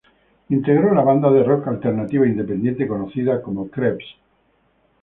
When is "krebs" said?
3.69-4.15